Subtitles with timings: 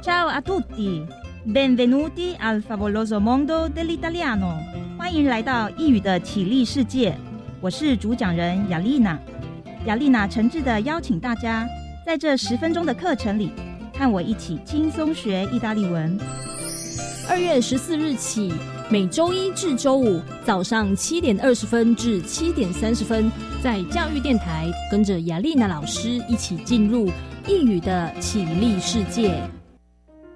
[0.00, 1.04] Ciao a tutti,
[1.42, 4.54] benvenuti al favoloso mondo dell'italiano。
[4.96, 7.16] 欢迎来到异语的体力世界。
[7.60, 9.18] 我是主讲人雅丽娜。
[9.86, 11.66] 雅丽娜诚挚的邀请大家，
[12.06, 13.50] 在这十分钟的课程里，
[13.98, 16.16] 和我一起轻松学意大利文。
[17.28, 18.52] 二月十四日起，
[18.88, 27.10] 每周一至周五早上七点二十分至七点三十分，在教育电台，跟着雅丽娜老师一起进入
[27.48, 29.42] 异语的体力世界。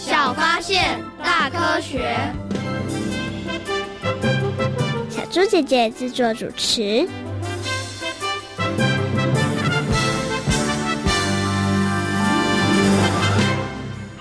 [0.00, 2.16] 小发现，大科学。
[5.10, 7.06] 小猪姐姐制作主持。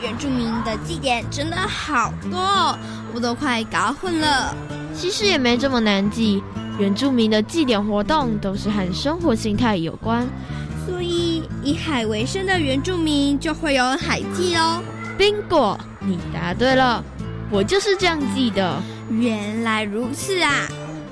[0.01, 2.77] 原住民的祭典真的好多，哦，
[3.13, 4.55] 我都快搞混了。
[4.95, 6.41] 其实也没这么难记，
[6.79, 10.27] 原住民的祭典活动都是和生活形态有关。
[10.87, 14.81] 所以，以海为生的原住民就会有海祭哦。
[15.17, 17.03] bingo，你答对了，
[17.49, 18.81] 我就是这样记的。
[19.09, 20.67] 原来如此啊！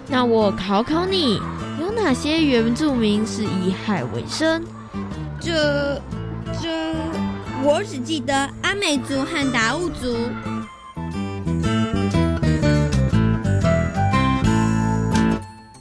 [0.08, 1.42] 那我考考你，
[1.80, 4.64] 有哪些原住民是以海为生？
[5.40, 6.02] 这、
[6.62, 6.94] 这，
[7.64, 10.16] 我只记得阿美族和达悟族。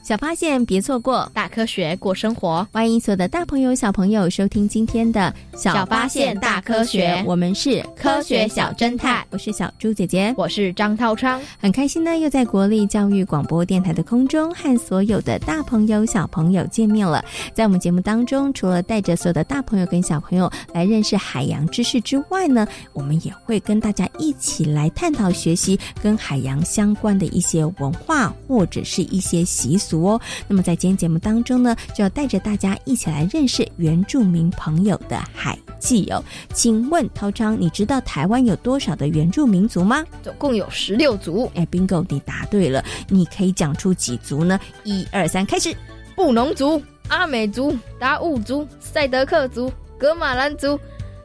[0.05, 2.69] 小发现，别错过大科学过生活。
[2.71, 9.25] 欢迎所有的大朋友、小朋友收听今天的《小发现大科学》，我们是科学小侦探。
[9.31, 11.41] 我是小猪姐姐，我是张涛昌。
[11.59, 17.25] 很开心呢，又在国立教育广播电台的空中和所有的大朋友、小朋友见面了。
[17.55, 29.94] 在我们节目当中，除了带着所有的大朋友跟小朋友来认识海洋知识之外呢，我们也会跟大家一起来探讨学习跟海洋相关的一些文化或者是一些习俗。
[30.03, 36.23] 哦，那么在今天节目当中呢，就要带着大家一起来认识原住民朋友的海记哦。
[36.53, 40.05] 请问涛昌，你知道台湾有多少的原住民族吗？
[40.23, 41.51] 总共有十六族。
[41.55, 42.85] 哎，bingo，你答对了。
[43.09, 44.59] 你可以讲出几族呢？
[44.83, 45.75] 一二三，开始。
[46.17, 50.79] 布农族、阿美族、达悟族、赛德克族、格马兰族、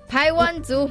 [0.08, 0.90] 排湾族。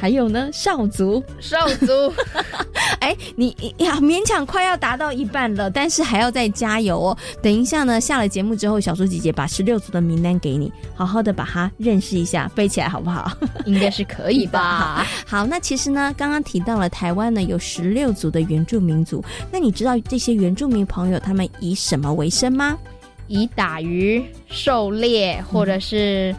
[0.00, 2.10] 还有呢，少族，少族，
[3.00, 7.18] 哎，你呀，勉强快要达到一半了，但是还要再加油哦。
[7.42, 13.30] 等一下呢，下了节目之后，小猪姐姐把十六族的名单给你，好好的把它认识一下，背起来好不好？
[13.66, 15.06] 应该是可以吧。
[15.26, 22.78] 好，那其实呢，刚刚提到了台湾呢有十六族的原住民族，那你知道这些原住民朋友他们以什么为生吗？
[23.26, 26.34] 以打鱼、狩猎，或者是。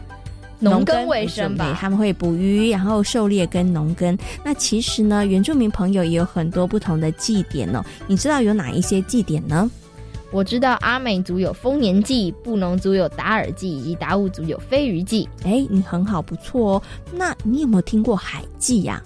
[0.62, 4.16] 农耕为生吧，他们会捕鱼，然后狩猎跟农耕。
[4.44, 7.84] 那其实呢，原住民朋友也有很多不同的祭典哦。
[8.06, 9.70] 你知道有哪一些祭典呢？
[10.30, 15.28] 我知道阿美族有丰年祭，布农族有达尔祭，以及达悟族有飞鱼祭。
[15.44, 16.82] 哎，你很好，不错哦。
[17.12, 19.02] 那你有没有听过海祭呀？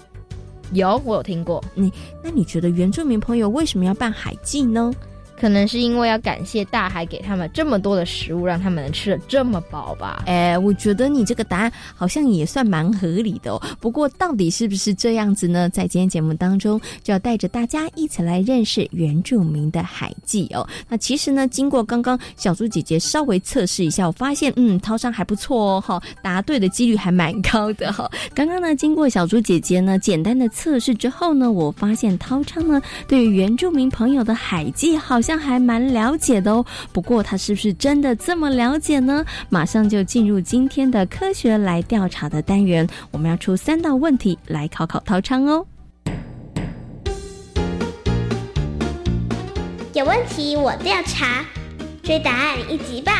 [0.72, 1.64] 有，我有听过。
[1.74, 1.92] 你
[2.22, 4.92] 那你觉得原住民朋友为什么要办海祭呢？
[5.38, 10.22] 可能是因为要感谢大海给他们这么多的食物，让他们能吃的这么饱吧。
[10.26, 13.62] 哎，我觉得你这个答案好像也算蛮合理的哦。
[13.78, 15.68] 不过到底是不是这样子呢？
[15.68, 20.66] 在今天节目当中，就要带着大家一起来认识原住民的海记哦。
[20.88, 28.10] 那其实呢，经过刚刚小猪姐姐稍微测试一下，我发现嗯，涛商还不错哦，哈，答对的几率还蛮高的哈。
[28.34, 35.20] 刚刚呢，经过小猪姐姐呢简单的测试之后呢，我发现涛昌呢对于原住民朋友的海记好。
[35.26, 39.24] 好像还蛮了解的哦，不过他是不是真的这么了解呢？
[39.48, 45.66] 马上就进入今天的科学来调查的单元，我们要出三道问题来考考陶昌哦。
[49.94, 51.44] 有问题我调查，
[52.04, 53.12] 追答案一级棒！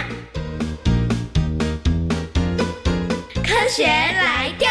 [3.43, 4.71] 科学来调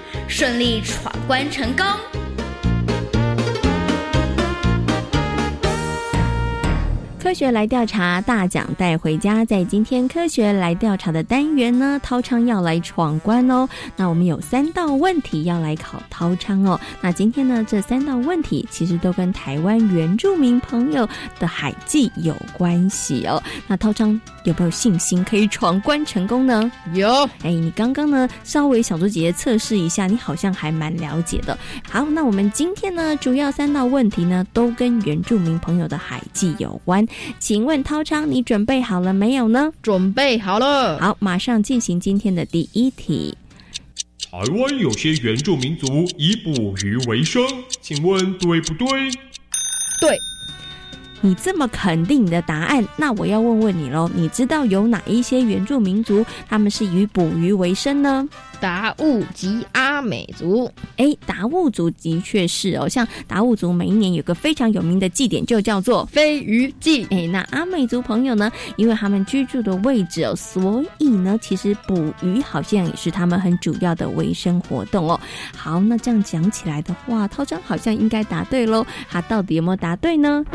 [0.33, 1.85] 顺利闯关成功。
[7.19, 9.45] 科学来调查，大奖带回家。
[9.45, 13.67] 在今天科学来调查的单元呢，涛昌要来闯关哦。
[13.95, 16.79] 那我们有三道问题要来考涛昌哦。
[17.01, 21.07] 那今天呢，这三道问题其实都跟台湾原住民朋友
[21.39, 23.41] 的海祭有关系哦。
[23.67, 26.71] 那涛昌有没有信心可以闯关成功呢？
[26.93, 27.07] 有。
[27.43, 31.57] 哎，你刚刚呢稍微小猪姐姐测试一下，你好像还蛮了解的。
[31.89, 37.05] 好，那我们今天呢，主要三道问题呢，都跟原住民朋友的海祭有关。
[37.39, 39.71] 请问涛昌，你准备好了没有呢？
[39.81, 40.99] 准备好了。
[40.99, 43.37] 好，马上进行今天的第一题。
[44.31, 47.43] 台湾有些原住民族以捕鱼为生，
[47.81, 48.87] 请问对不对？
[49.99, 50.17] 对。
[51.21, 54.09] 你这么肯定你的答案，那我要问问你喽。
[54.13, 58.27] 你知道有哪一些原住民族他们是以捕鱼为生呢？
[58.59, 60.71] 达悟及阿美族。
[60.97, 67.03] 哎，达悟族的确是哦，像达悟族每一年有个非常有名的祭典，就叫做飞鱼祭。
[67.09, 75.19] 哎，那阿美族朋友呢，因为他们居住的位置哦，所以呢，其实捕鱼好像也是他们很主要的维生活动哦。
[75.55, 78.85] 好，那这样讲起来的话，涛章好像应该答对喽。
[79.09, 80.45] 他到底有没有答对呢？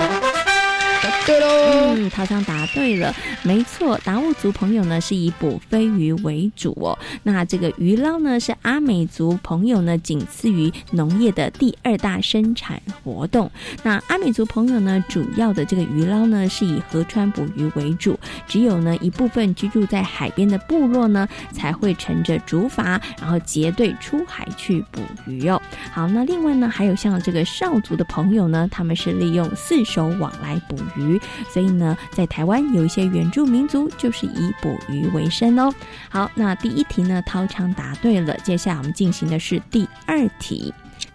[1.27, 3.13] 对喽，嗯，涛商答对了，
[3.43, 6.97] 没错，达悟族朋友呢是以捕飞鱼为主哦。
[7.25, 13.51] 那这个鱼捞呢是阿美族朋友呢仅次于农业的第二大生产活动。
[13.83, 25.61] 那阿美族朋友呢主要的这个鱼捞呢是以河川捕鱼为主，只有呢一部分居住在海边的部落呢才会乘着竹筏，然后结队出海去捕鱼哦。
[25.91, 30.77] 好，那另外呢还有像这个少族的朋友呢，他们是利用四手网来捕。
[30.97, 31.16] 鱼，
[31.53, 35.73] 所以呢，在台湾有一些原住民族就是以捕鱼为生哦。
[36.09, 38.37] 好，那第一题呢，涛昌答对了。
[38.45, 40.73] 接下来我们进行的是第二题，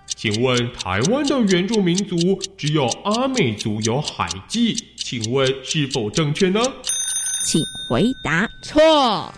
[0.08, 2.17] 请问台湾的原住民族
[2.58, 6.60] 只有阿美族有海祭，请问是否正确呢？
[7.46, 9.34] 请回答错。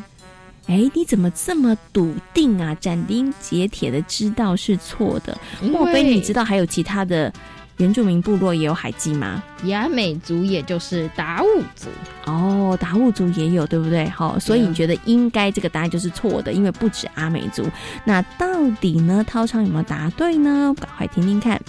[0.68, 2.74] 哎，你怎么这么笃定啊？
[2.76, 7.32] 斩钉截铁的知道是错的，莫非你知道还有其他的？
[7.78, 9.42] 原住民部落也有海祭吗？
[9.66, 11.88] 雅美族也就是达悟族
[12.26, 14.08] 哦，达悟族也有，对不对？
[14.10, 17.66] 好，所以你觉得应该这个答案就是错的，因为不止阿美族。
[18.06, 18.48] 那到
[18.80, 19.24] 底呢？
[19.28, 20.74] 涛昌有没有答对呢？
[20.80, 21.60] 赶快听听看。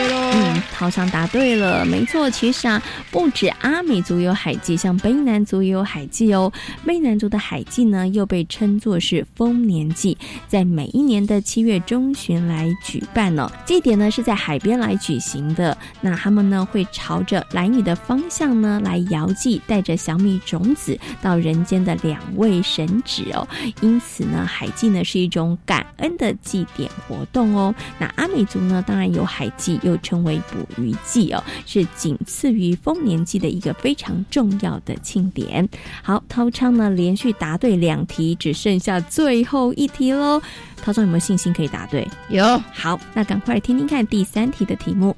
[0.00, 2.30] 嗯，好像答对了，没错。
[2.30, 6.52] 其实啊，不止阿美族有海祭，像卑南族也有海祭哦。
[6.86, 13.50] 卑南族的海祭呢，又被称作是丰年祭，在每一年的七月中旬来举办呢。
[13.64, 15.76] 祭典呢是在海边来举行的。
[16.00, 23.46] 那他们呢会朝着蓝屿的方向呢来遥祭，带着小米种子到人间的两位神祇哦。
[23.80, 27.74] 因此呢，海祭呢是一种感恩的祭典活动哦。
[27.98, 29.80] 那阿美族呢，当然有海祭。
[29.88, 35.68] 又称为捕鱼季哦，是仅次于丰年祭的一个非常重要的庆典。
[36.02, 40.40] 好，涛昌呢连续答对两题，只剩下最后一题喽。
[40.82, 42.06] 涛昌有没有信心可以答对？
[42.28, 42.58] 有。
[42.72, 45.16] 好，那赶快听听看第三题的题目。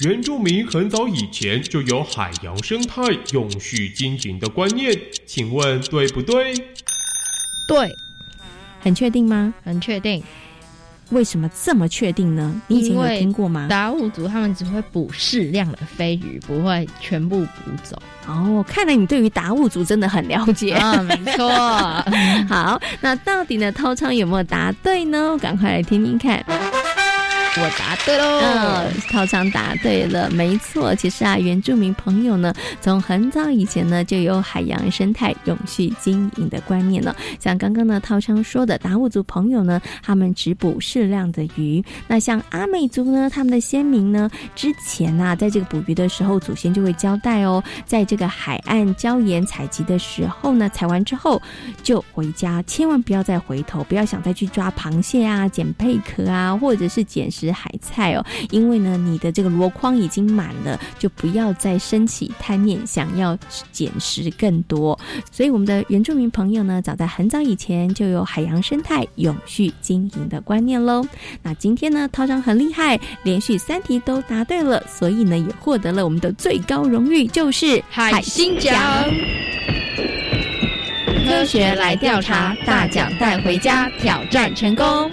[0.00, 4.96] 原住民很早以前就有海洋生态永续经营的观念，
[5.26, 6.54] 请问对不对？
[7.68, 7.90] 对，
[8.80, 9.52] 很确定吗？
[9.64, 10.22] 很确定。
[11.10, 12.60] 为什么这么确定呢？
[12.66, 13.66] 你以前有听过吗？
[13.68, 18.00] 达悟族他们只会捕适量的飞鱼，不会全部捕走。
[18.26, 21.48] 哦，看来你对于达悟族真的很了解 啊，没错。
[22.48, 25.36] 好，那到底呢，涛昌有没有答对呢？
[25.40, 26.44] 赶快来听听看。
[27.56, 28.40] 我答对喽！
[28.40, 30.94] 嗯，涛昌答对了，没错。
[30.94, 37.16] 其实啊，原住民朋友呢，从很早以前呢，就有海洋生态永续经营的观念了。
[37.40, 41.82] 像刚刚呢，涛昌说的，达悟族朋友呢，他们只捕适量的鱼。
[42.06, 51.42] 那像阿美族呢，他们的先民呢，之前呐，在这个捕鱼的时候，祖先就会交代哦，在这个海岸礁岩采集的时候呢，采完之后
[51.82, 63.38] 就回家，千万不要再回头，不要想再去抓螃蟹啊、捡贝壳啊，或者是捡食海菜哦，因为呢，你的这个箩筐已经满了，就不要再升起贪念，想要
[63.72, 64.98] 捡食更多。
[65.30, 71.06] 所以，我们的原住民朋友呢，早在很早以前就有海洋生态永续经营的观念喽。
[71.42, 78.74] 那今天呢，涛章很厉害，连续三题都答对了，所以呢，也获得了我们的最高荣誉，就是海星奖。
[81.26, 85.10] 科学来调查，大奖带回家，挑战成功。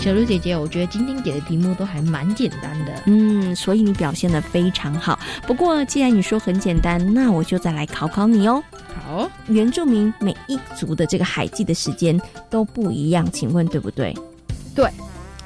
[0.00, 5.18] 小鹿姐姐，我觉得今天给的题目都还蛮简单的，嗯，所以你表现的非常好。
[5.46, 8.62] 不过既然你说很简单，那我就再来考考你哦。
[9.04, 14.16] 好，原住民每一族的这个海祭的时间都不一样，请问对不对？
[14.74, 14.88] 对。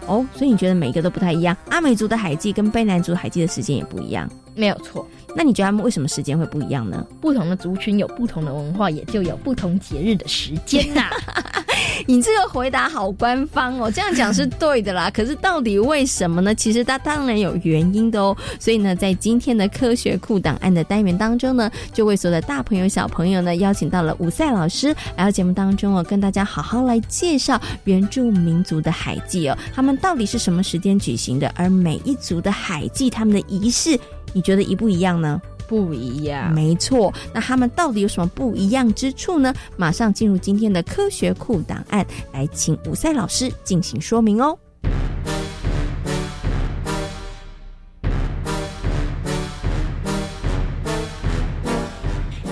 [0.06, 1.56] 哦，所以你觉得每一个都不太一样？
[1.70, 5.04] 阿美族的海祭跟卑南族海祭的时间也不一样，没有错。
[5.36, 7.04] 那你觉得他们为什么时间会不一样呢？
[7.20, 11.10] 不同的族群有不同的文化，也就有不同节日的时间呐。
[12.06, 15.10] 你这个回答好官方哦，这样讲是对的啦。
[15.14, 16.54] 可是到底为什么呢？
[16.54, 18.36] 其实它当然有原因的哦。
[18.58, 31.50] 所以呢，在今天的科学库档案的单元当中呢，就为所有的大朋友小朋友呢，邀请到了五赛老师来到节目当中哦，跟大家好好来介绍原住民族的海祭哦，他们到底是什么时间举行的？
[31.56, 33.98] 而每一族的海祭，他们的仪式，
[34.33, 35.40] 你觉得一不一样呢？
[35.66, 37.12] 不一样，没错。
[37.33, 39.54] 那他们到底有什么不一样之处呢？
[39.76, 44.59] 马上进入今天的科学库档案，来请五赛老师进行说明哦。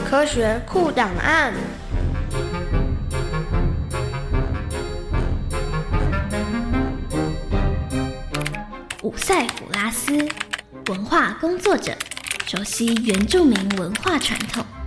[0.09, 1.53] 科学库档案。
[9.03, 10.29] 五塞普拉斯，
[10.87, 11.93] 文化工作者。
[12.47, 14.82] 熟悉原住民文化传统。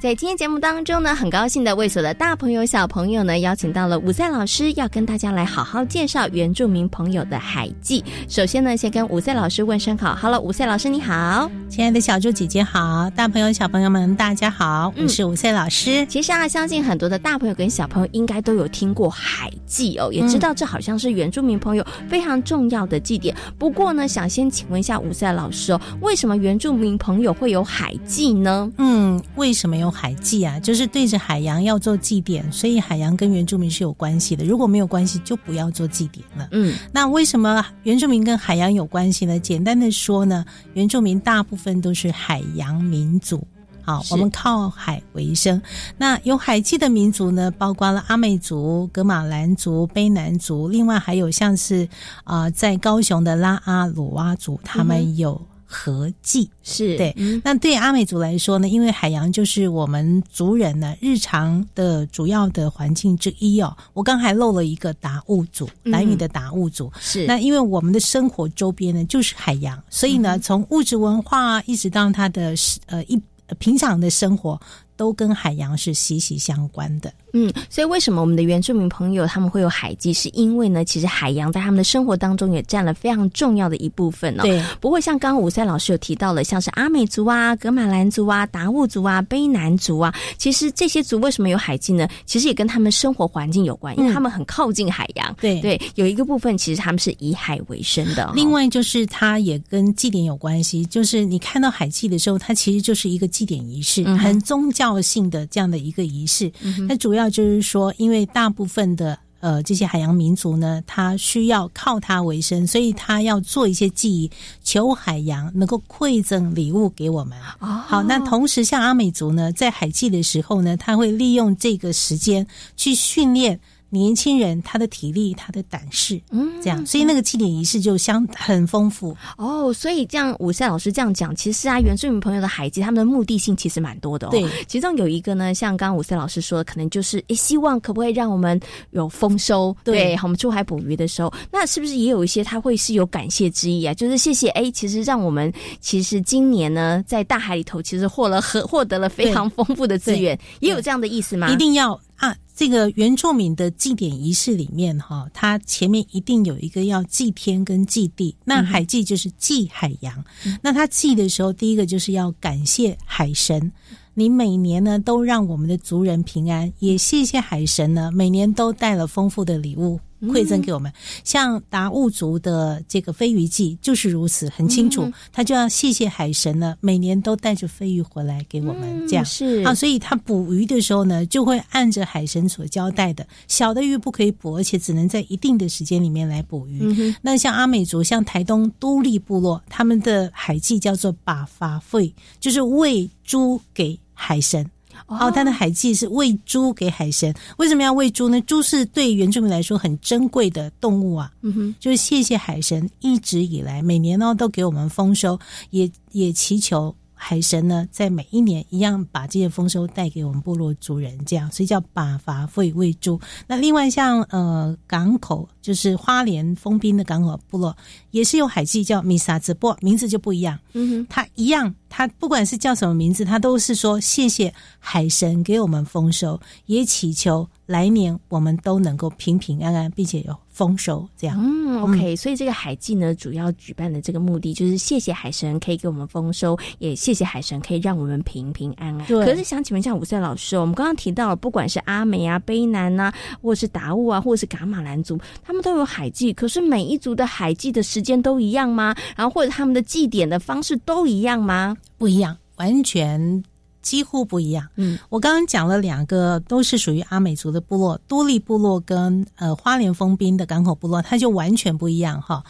[0.00, 8.02] 在今天节目当中呢，很高兴的为所有的大朋友小朋友呢，邀请到了五赛老师，要跟大家来好好介绍原住民朋友的海记。
[8.26, 16.06] 首先呢，先跟五赛老师问声好，Hello，五赛老师你好，亲爱的小猪姐姐好，大朋友小朋友们大家好，我是五赛老师。
[16.06, 23.36] 其实啊，相信很多的大朋友跟小朋友应该都有听过海记哦，也知道这好像是原住民朋友非常重要的祭典。
[23.58, 28.72] 不过呢，想先请问一下五赛老师哦，为什么原住民朋友会有海记呢？
[28.78, 29.89] 嗯，为什么有？
[29.90, 34.44] 海祭啊，就是对着海洋要做祭典，所以海洋跟原住民是有关系的。
[34.44, 36.48] 如果没有关系，就不要做祭典了。
[36.52, 39.38] 嗯，那为什么原住民跟海洋有关系呢？
[39.38, 40.44] 简单的说呢，
[40.74, 43.46] 原住民大部分都是海洋民族。
[43.82, 45.60] 好，我们靠海为生。
[45.96, 51.88] 那有海祭的民族呢，包括了阿美族、格马兰族、卑南族，另外还有像是
[52.24, 55.40] 啊，在高雄的拉阿鲁哇族，他们有。
[55.72, 58.68] 合计是对，那对阿美族来说呢？
[58.68, 63.76] 因为海洋就是我们族人呢日常的主要的环境之一哦。
[63.92, 67.24] 我刚还漏了一个达悟族，南语的达悟族是。
[67.24, 72.52] 那因为我们的生活周边呢就是海洋，所以呢从物质文化一直到他的
[72.86, 73.20] 呃一
[73.60, 74.60] 平常的生活。
[75.00, 77.10] 都跟海洋是息息相关的。
[77.32, 80.12] 嗯，所以为什么我们的原住民朋友他们会有海祭？
[80.12, 84.42] 是因为呢，其实海洋在他们的生活当中也占了非常重要的一部分哦。
[84.42, 84.62] 对。
[84.78, 92.06] 不过像刚刚吴赛老师有提到了，像是阿美族啊、格马兰族啊、达悟族啊、卑南族啊，其实这些族为什么有海祭呢？
[92.26, 95.34] 其实也跟他们生活环境有关，因为他们很靠近海洋。
[95.40, 98.30] 对对，有一个部分其实他们是以海为生的。
[98.34, 106.50] 另外就是它也跟祭典有关系，就是你看到海祭的时候，它其实就是一个祭典仪式，很宗教性的这样的一个仪式。
[106.88, 114.30] 那主要就是说，因为大部分的呃这些海洋民族呢，他需要靠它为生，所以他要做一些记忆，
[114.64, 117.38] 求海洋能够馈赠礼物给我们。
[117.58, 123.60] 哦、好，那同时像阿美族呢，在海祭的时候呢，他会利用这个时间去训练。
[123.90, 129.72] 年轻人他的体力、他的胆识，嗯，这样，所以那个祭典仪式就相很丰富哦。
[129.72, 134.30] 所以这样，武赛老师这样讲，其实啊，原住民朋友的海祭，他们的目的性其实蛮多的哦。
[134.30, 138.58] 对，其中有一个呢，像刚刚武赛老师说的，可能就是诶，希望可不可以让我们
[138.90, 139.76] 有丰收？
[139.84, 143.92] 对，我们出海捕鱼的时候，那是不是也有一些他会是有感谢之意啊？
[143.94, 151.50] 就是谢谢诶，其实让我们其实今年呢，在大海里头，其实获了获获得了非常丰富的资源，也有这样的意思吗？
[151.50, 151.98] 一定要。
[152.20, 158.36] 啊，这个原住民的祭典仪式里面，哈，它前面一定有一个要祭天跟祭地。
[158.44, 160.22] 那海祭就是祭海洋。
[160.60, 163.72] 那他祭的时候，第一个就是要感谢海神，
[164.12, 169.98] 你每年呢都让我们的族人平安，也谢谢海神呢，每年都带了丰富的礼物。
[170.28, 170.92] 馈赠给我们，
[171.24, 179.24] 像达悟族的这个飞鱼祭就是如此，很清楚，他就要谢谢海神呢，每年都带着飞鱼回来给我们，这样。
[179.24, 179.62] 是。
[179.64, 187.14] 啊，所以他捕鱼的时候呢，就会按着海神所交代的，小的鱼不可以捕，而且只能在一定的时间里面来捕鱼。
[187.22, 194.68] 那像阿美族，像台东都立部落，他们的海祭叫做把法费，就是喂猪给海神。
[195.06, 198.40] 哦，他的海祭是喂猪给海神，为什么要喂猪呢？
[198.42, 201.30] 猪是对原住民来说很珍贵的动物啊。
[201.42, 205.38] 嗯哼，就是谢谢海神一直以来每年呢都给我们丰收，
[205.70, 213.20] 也也祈求海神呢在每一年一样把这些丰收带给我们部落族人，这样所以叫把伐喂喂猪。
[213.46, 217.76] 那另外像呃港口，就是花莲封滨的港口部落，
[218.10, 220.58] 也是有海祭叫米萨子，不名字就不一样。
[220.72, 221.74] 嗯哼，它一样。
[221.92, 231.08] 他不管是叫什么名字，他都是说谢谢海神给我们丰收，也祈求来年我们都能够平平安安，并且有丰收。
[231.16, 232.14] 这样，嗯，OK。
[232.14, 239.06] 所以这个海祭呢，主要举办的这个目的就是谢谢海神可以给我们丰收，也谢谢海神可以让我们平平安安。
[239.06, 239.24] 对。
[239.24, 248.94] 可是想请问一下五岁老师，我们刚刚提到了，不管是阿美啊、卑南啊，或者是达悟啊，或者是噶玛兰族，他们都有海祭，可是每一族的海祭的时间都一样吗？
[249.16, 251.74] 然后或者他们的祭典的方式都一样吗？
[251.96, 253.42] 不一样，完全
[253.82, 254.66] 几乎不一样。
[254.76, 262.42] 嗯，我刚刚讲了两个，都是属于阿美族的部落，多利部落跟呃花莲封滨的港口部落，它就完全不一样哈。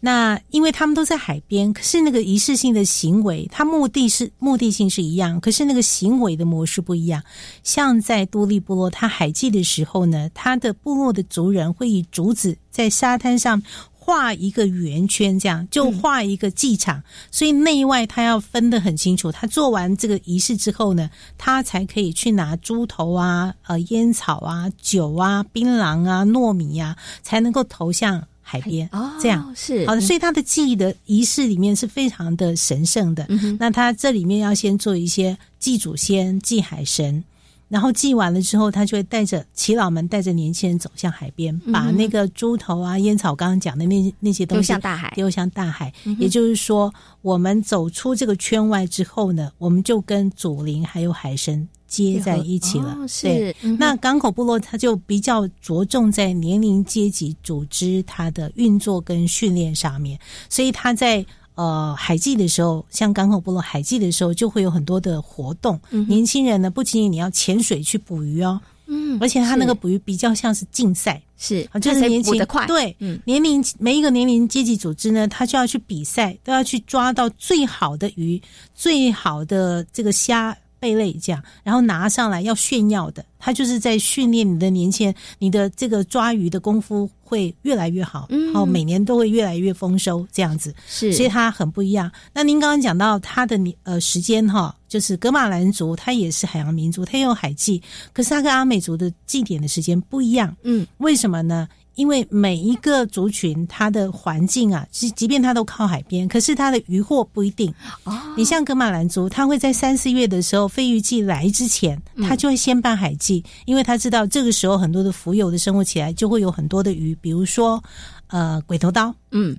[0.00, 7.22] 那因为他们都在海边，可是那个仪式性的行为，它目的是目的性是一样，可是那个行为的模式不一样。
[7.62, 13.62] 像在多利部落，它海祭的时候呢，它的部落的族人会以竹子在沙滩上。
[14.08, 19.30] 画一个圆圈，这样就画一个祭场，所以内外他要分得很清楚。
[19.30, 28.88] 他做完这个仪式之后呢，他才可以去拿猪头啊、呃烟草啊、酒啊、槟榔啊、糯米呀，才能够投向海边。
[28.92, 30.00] 哦，这样是好的。
[30.00, 33.28] 所以他的记忆的仪式里面是非常的神圣的。
[33.60, 37.22] 那他这里面要先做一些祭祖先、祭海神。
[37.68, 45.92] 然后祭完了之后，他就会带着耆老们带着年轻人走向海边，把那个猪头啊、烟草刚刚讲的那那些东西丢向大海，丢向大海。
[46.18, 52.96] 也就是说，我们走出这个圈外之后呢，我们就跟祖灵还有海神接在一起了。
[53.06, 61.24] 是，那港口部落它就比较着重在年龄阶级组织它的运作跟训练上面，所以他在。
[61.58, 65.76] 呃，海祭的时候，像港口部落海祭的时候，就会有很多的活动。
[66.06, 78.40] 年轻人呢，不仅仅你要潜水去捕鱼哦，嗯，而且他那个捕鱼比较像是竞赛，是就是年轻对，嗯，年龄每一个年龄阶级组织呢，他就要去比赛，都要去抓到最好的鱼，
[78.72, 80.56] 最好的这个虾。
[80.78, 90.74] 贝类这样，然后拿上来要炫耀的，他就是在训练你的年轻人，你的这个抓鱼的功夫会越来越好，嗯，哦，每年都会越来越丰收，这样子。
[90.86, 92.10] 是，所以它很不一样。
[92.32, 101.68] 那您刚刚讲到它的呃时间哈，就是格马兰族，它也是海洋民族，它有海祭，可是它跟阿美族的祭典的时间不一样，嗯，为什么呢？
[101.98, 107.74] 因为每一个族群它的环境啊，即即便它都靠海边，可是它的渔获不一定。
[108.04, 117.82] 哦，你像格马兰族，他会在三四月的时候，飞鱼季来之前，他就会先办海季，因为他知道这个时候很多的浮游的生物起来，就会有很多的鱼，比如说
[118.28, 119.56] 呃鬼头刀，嗯，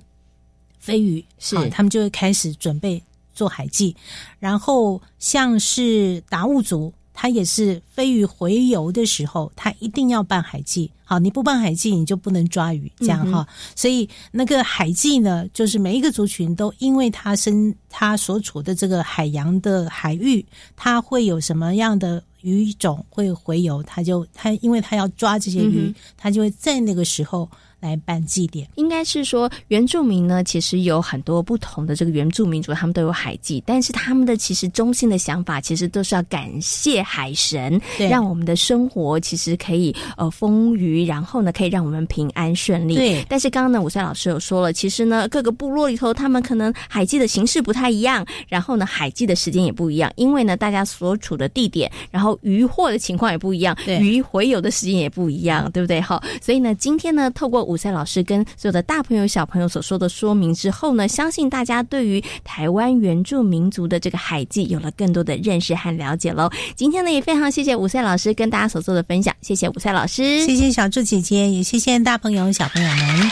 [0.78, 1.58] 飞鱼是。
[1.58, 3.02] 好他们就会开始准备
[3.34, 3.94] 做海季，
[4.38, 6.90] 然后像是达悟族。
[7.20, 10.90] 它也是飞鱼回游的时候，它一定要办海祭。
[11.04, 13.46] 好，你不办海祭，你就不能抓鱼，这样哈。
[13.76, 20.42] 所以那个海祭呢，就是每一个族群都因为它身它所处的这个海洋的海域，
[20.74, 27.46] 它会有什么样的鱼种会回游，它就它因为它要抓这些鱼，它就会在那个时候。
[27.80, 42.96] 来办祭典，应该是说原住民呢，其实有很多不同的这个原住民族，他们都有海祭，但是他们的其实中心的想法，其实都是要感谢海神，让我们的生活其实可以呃丰腴，然后呢可以让我们平安顺利。
[42.96, 55.98] 对，但是刚刚呢，武赛老师有说了，其实呢各个部落里头，他们可能海祭的形式不太一样，然后呢海祭的时间也不一样，因为呢大家所处的地点，然后渔获的情况也不一样，鱼回游的时间也不一样，对不对？
[55.98, 57.69] 好，所以呢今天呢透过。
[57.70, 66.50] 五赛老师跟所有的大朋友、小朋友所说的说明之后呢，相信大家对于台湾原住民族的这个海记有了更多的认识和了解喽。
[66.74, 73.30] 今天呢，也非常谢谢五赛老师跟大家所做的分享，谢谢五赛老师，谢谢小祝姐姐，也谢谢大朋友、小朋友们。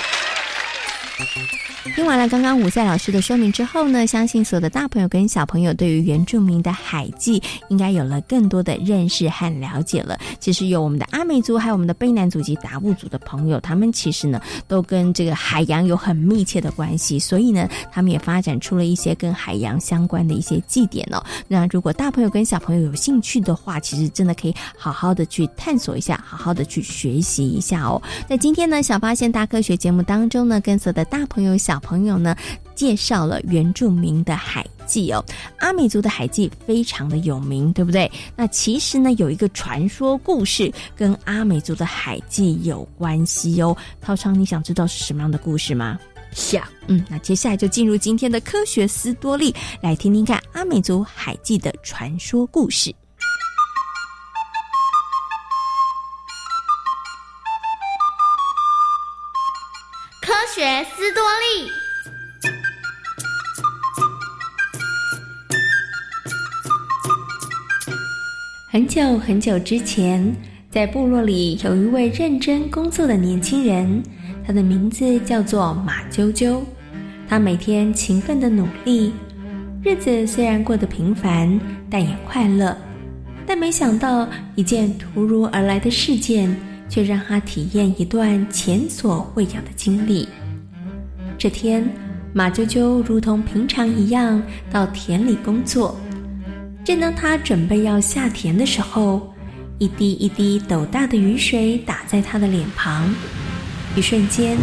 [1.94, 10.16] 听完了刚刚五赛老师的说明之后呢，相信所有的大朋友跟小朋友对于原住民的海祭应该有了更多的认识和了解了。
[10.38, 21.22] 其实有我们的阿美族，还有我们的卑南族及达悟族的朋友，他们其实呢都跟这个海洋有很密切的关系，所以呢，他们也发展出了一些跟海洋相关的一些祭典哦。
[21.48, 28.00] 那如果大朋友跟小朋友有兴趣的话，其实真的可以好好的去探索一下，好好的去学习一下哦。
[28.28, 32.36] 在今天呢，小发现大科学节目当中呢，跟所有的大朋友小朋友呢，
[32.74, 35.24] 介绍了原住民的海祭哦。
[35.58, 38.10] 阿美族的海祭非常的有名，对不对？
[38.36, 43.76] 那其实呢，有一个传说故事跟阿美族的海祭有关系哦。
[44.00, 45.98] 涛昌，你想知道是什么样的故事吗？
[46.32, 46.62] 想。
[46.86, 52.94] 嗯，那接下来就进入今天的科学斯多利，来听听看阿美族海祭的传说故事。
[60.58, 61.70] 学斯多利。
[68.68, 70.34] 很久很久之前，
[70.68, 74.02] 在部落里有一位认真工作的年轻人，
[74.44, 76.60] 他的名字叫做马啾啾。
[77.28, 79.12] 他每天勤奋的努力，
[79.84, 81.56] 日子虽然过得平凡，
[81.88, 82.76] 但也快乐。
[83.46, 86.52] 但没想到，一件突如而来的事件，
[86.88, 90.28] 却让他体验一段前所未有的经历。
[91.38, 91.88] 这天，
[92.32, 95.96] 马啾啾如同平常一样到田里工作。
[96.84, 99.32] 正当他准备要下田的时候，
[99.78, 103.14] 一滴一滴斗大的雨水打在他的脸庞，
[103.94, 104.56] 一瞬间，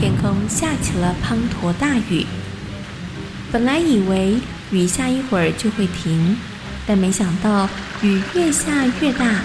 [0.00, 2.24] 天空下起了滂沱大雨。
[3.52, 4.38] 本来以为
[4.70, 6.34] 雨下一会儿就会停，
[6.86, 7.68] 但没想到
[8.00, 9.42] 雨越下越大，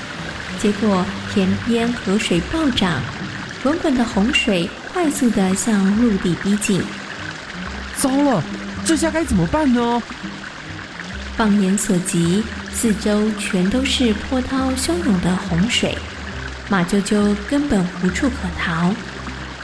[0.58, 3.02] 结果田边河水暴涨，
[3.68, 6.82] 滚滚的洪水快速的向陆地逼近。
[7.98, 8.42] 糟了，
[8.86, 10.02] 这下该怎么办呢？
[11.36, 12.42] 放眼所及，
[12.74, 15.98] 四周全都是波涛汹涌的洪水，
[16.70, 18.90] 马啾啾根本无处可逃。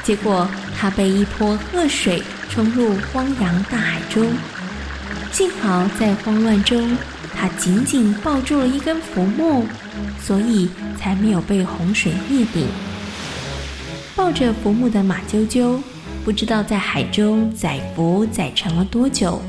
[0.03, 4.33] 结果他被一波恶水冲入汪洋大海中。
[5.31, 6.97] 幸好在慌乱中，
[7.33, 9.65] 他紧紧抱住了一根浮木，
[10.21, 12.67] 所以才没有被洪水灭顶。
[14.15, 15.79] 抱着浮木的马啾啾，
[16.23, 19.41] 不知道在海中载浮载沉了多久。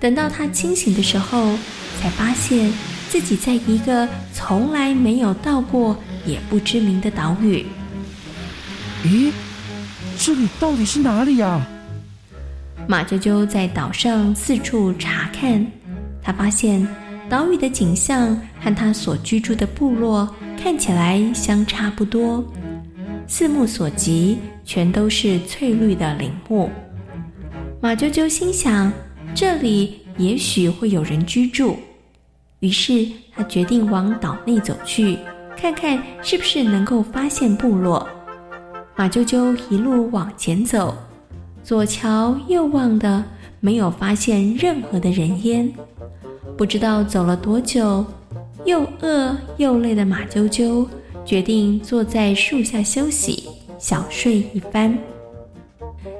[0.00, 1.56] 等到他清醒的时候，
[2.00, 2.72] 才发现
[3.08, 7.64] 自己在一个从来没有到过也不知名的岛屿。
[9.04, 9.30] 咦，
[10.18, 11.64] 这里到底是哪里呀？
[12.88, 15.64] 马啾啾在岛上四处查看，
[16.22, 16.86] 他发现
[17.28, 20.28] 岛屿的景象和他所居住的部落
[20.60, 22.44] 看起来相差不多，
[23.26, 26.70] 四目所及全都是翠绿的林木。
[27.80, 28.92] 马啾啾心想。
[29.34, 31.76] 这里也许会有人居住，
[32.60, 35.16] 于是他决定往岛内走去，
[35.56, 38.06] 看看是不是能够发现部落。
[38.94, 40.94] 马啾啾一路往前走，
[41.64, 43.24] 左瞧右望的，
[43.58, 45.72] 没有发现任何的人烟。
[46.58, 48.04] 不知道走了多久，
[48.66, 50.86] 又饿又累的马啾啾
[51.24, 54.96] 决定坐在树下休息，小睡一番。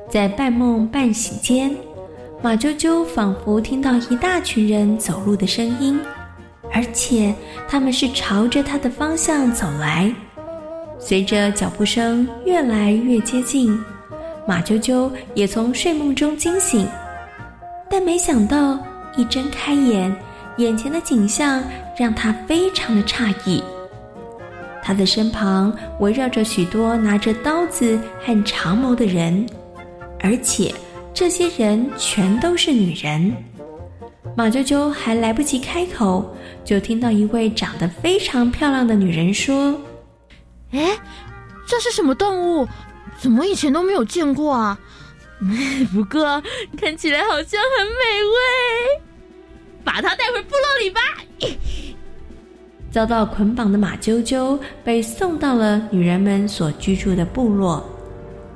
[0.09, 1.75] 在半梦半醒间，
[2.43, 5.99] 马啾啾仿佛听到一大群人走路的声音，
[6.73, 7.35] 而且
[7.69, 10.13] 他们是朝着他的方向走来。
[10.99, 13.77] 随着脚步声越来越接近，
[14.47, 16.87] 马啾啾也从睡梦中惊醒，
[17.91, 18.79] 但没想到
[19.17, 20.15] 一睁开眼，
[20.59, 21.63] 眼前的景象
[21.99, 23.63] 让他非常的诧异。
[24.83, 29.47] 他的身旁围绕着许多拿着刀子和长矛的人，
[30.21, 30.75] 而且
[31.15, 33.33] 这些人全都是女人。
[34.37, 39.81] 马啾啾还来不及开口，就听到一位长得非常漂亮的女人说。
[40.73, 40.99] 哎，
[41.67, 42.67] 这是什么动物？
[43.21, 44.79] 怎么以前都没有见过啊？
[45.93, 46.43] 不过
[46.81, 49.03] 看起来好像很美味，
[49.85, 51.01] 把它带回部落里吧。
[52.93, 57.83] 遭到捆绑的马啾啾被送到了女人们所居住的部落。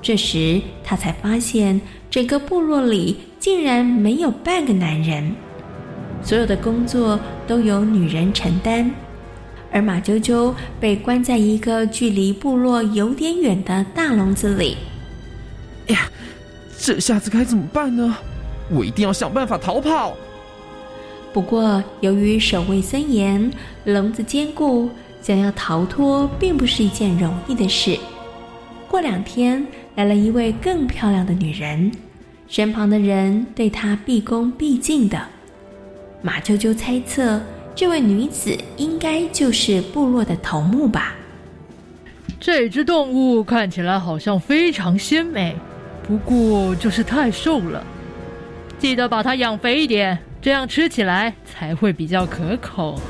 [0.02, 5.34] 这时，他才发现整个部落里竟然没有半个男人，
[6.22, 8.90] 所有的工作都由女人承担。
[9.72, 14.76] 而马啾啾被关在一个距离部落有点远的大笼子里。
[15.88, 16.08] 呀，
[16.78, 18.16] 这下子该怎么办呢？
[18.70, 20.14] 我一定要想办法逃跑。
[21.36, 23.52] 不过，由于守卫森严，
[23.84, 24.88] 笼子坚固，
[25.20, 27.98] 想要逃脱并不是一件容易的事。
[28.88, 31.92] 过两天，来了一位更漂亮的女人，
[32.48, 35.20] 身旁的人对她毕恭毕敬的。
[36.22, 37.38] 马啾啾猜测。
[37.74, 41.14] 这位女子应该就是部落的头目吧？
[42.40, 45.54] 这只动物看起来好像非常鲜美，
[46.08, 47.84] 不过就是太瘦了。
[48.78, 53.00] 记得把它养肥一点，这样吃起来才会比较可口。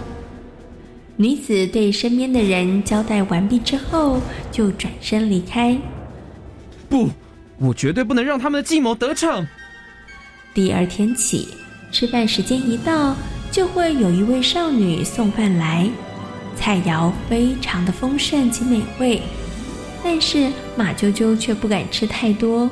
[1.16, 5.76] 女子对身边的人交代完毕之后，就转身离开。
[6.88, 7.10] 不，
[7.58, 9.46] 我绝对不能让他们的计谋得逞。
[10.54, 11.48] 第二天起，
[11.92, 13.14] 吃饭时间一到。
[13.50, 15.86] 就会有一位少女送饭来，
[16.56, 19.20] 菜肴非常的丰盛及美味，
[20.02, 22.70] 但是马啾啾却不敢吃太多，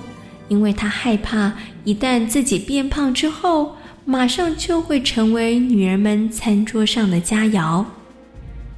[0.49, 1.53] 因为他害怕
[1.85, 7.83] 一旦自己变胖之后，马上就会成为女人们餐桌上的佳肴，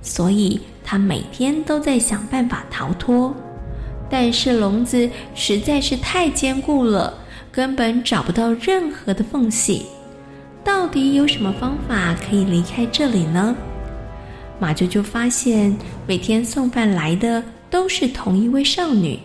[0.00, 3.34] 所以他每天都在想办法逃脱，
[4.08, 7.12] 但是笼子实在是太坚固了，
[7.50, 9.86] 根本找不到任何的缝隙。
[10.62, 13.54] 到底有什么方法可以离开这里呢？
[14.60, 19.18] 马啾啾发现每天送饭来的都是同一位少女，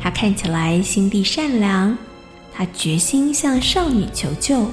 [0.00, 1.98] 她看起来心地善良，
[2.54, 4.70] 她决心向少女求救：“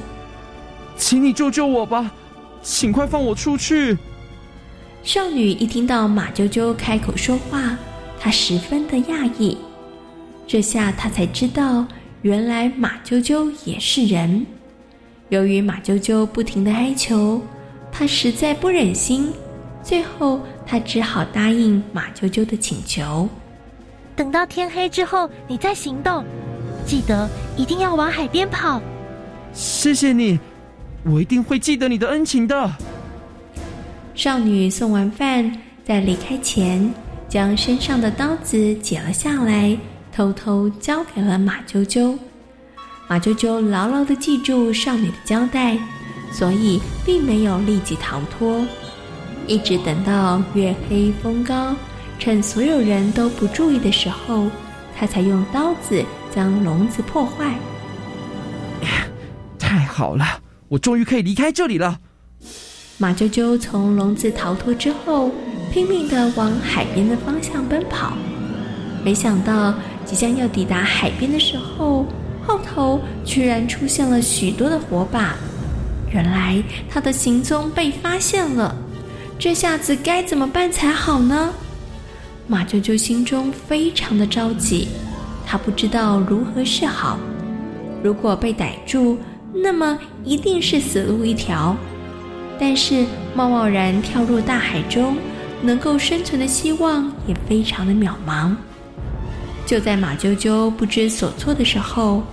[0.95, 2.11] 请你救救我吧，
[2.61, 3.97] 请快放我出去！”
[5.03, 7.77] 少女一听到马啾啾开口说话，
[8.19, 9.57] 她十分的讶异，
[10.47, 11.85] 这下她才知道，
[12.21, 14.45] 原来马啾啾也是人。
[15.29, 17.41] 由于马啾啾不停的哀求，
[17.91, 19.33] 她实在不忍心，
[19.81, 23.27] 最后她只好答应马啾啾的请求。
[24.15, 26.23] 等到天黑之后，你再行动，
[26.85, 28.79] 记得一定要往海边跑。
[29.51, 30.39] 谢谢你，
[31.05, 32.71] 我一定会记得你的恩情的。
[34.15, 35.51] 少女送完饭，
[35.83, 36.93] 在离开前，
[37.27, 39.77] 将身上的刀子解了下来，
[40.15, 42.17] 偷偷交给了马啾啾。
[43.07, 45.77] 马啾啾牢牢的记住少女的交代，
[46.31, 48.65] 所以并没有立即逃脱，
[49.45, 51.75] 一直等到月黑风高，
[52.17, 54.47] 趁所有人都不注意的时候，
[54.97, 57.53] 他才用刀子将笼子破坏。
[59.59, 60.39] 太好了，
[60.73, 61.99] 我终于可以离开这里了。
[62.97, 65.29] 马啾啾从笼子逃脱之后，
[65.71, 68.13] 拼命的往海边的方向奔跑，
[69.03, 72.05] 没想到即将要抵达海边的时候。
[72.45, 75.35] 后头居然出现了许多的火把，
[76.11, 78.75] 原来他的行踪被发现了，
[79.39, 81.53] 这下子该怎么办才好呢？
[82.45, 84.89] 马啾啾心中非常的着急，
[85.45, 87.17] 他不知道如何是好。
[88.03, 89.17] 如果被逮住，
[89.53, 91.75] 那么一定是死路一条；
[92.59, 95.17] 但是贸贸然跳入大海中，
[95.61, 98.55] 能够生存的希望也非常的渺茫。
[99.65, 102.23] 就在马啾啾不知所措的时候，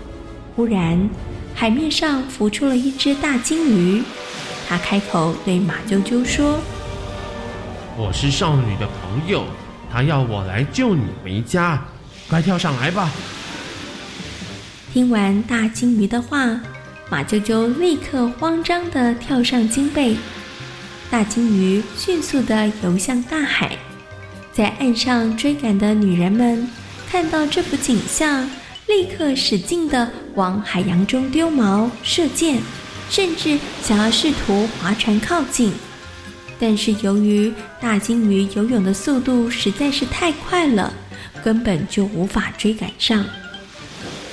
[0.56, 1.08] 忽然
[1.54, 4.02] 海面上浮出了一只大金鱼。
[4.68, 6.58] 它开口对马啾啾说
[7.98, 9.44] ：“我是少女的朋友，
[9.92, 11.82] 她要我来救你回家，
[12.28, 13.10] 快跳上来吧。”
[14.92, 16.60] 听完大金鱼的话，
[17.10, 20.16] 马啾啾立刻慌张地跳上金背。
[21.10, 23.76] 大金鱼迅速地游向大海，
[24.52, 26.66] 在岸上追赶的女人们。
[27.10, 28.48] 看到这幅景象，
[28.86, 32.60] 立刻使劲地往海洋中丢锚、射箭，
[33.10, 35.72] 甚至想要试图划船靠近。
[36.60, 40.94] 但是由于大鲸鱼游泳的速度实在是太快了，
[41.42, 43.24] 根本就无法追赶上。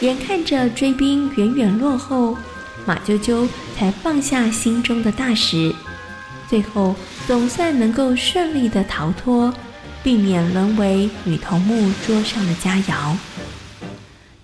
[0.01, 2.37] 眼看着追兵远远落后，
[2.87, 3.45] 马啾啾
[3.77, 5.75] 才放下心中的大石，
[6.47, 6.95] 最后
[7.27, 9.53] 总算能够顺利的逃脱，
[10.01, 13.13] 避免沦为女头目桌上的佳肴。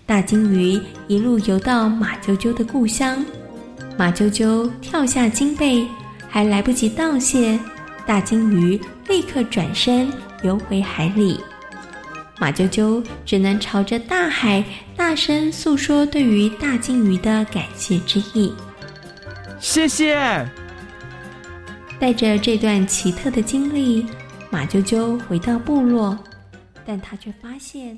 [0.05, 0.77] 大鲸鱼
[1.07, 3.23] 一路游到马啾啾的故乡，
[3.97, 5.87] 马啾啾跳下鲸背，
[6.27, 7.57] 还来不及道谢。
[8.05, 8.77] 大鲸鱼
[9.07, 10.11] 立刻转身
[10.43, 11.39] 游回海里，
[12.39, 14.63] 马啾啾只能朝着大海
[14.97, 18.53] 大声诉说对于大鲸鱼的感谢之意。
[19.59, 20.17] 谢谢。
[21.99, 24.05] 带着这段奇特的经历，
[24.49, 26.17] 马啾啾回到部落，
[26.85, 27.97] 但他却发现。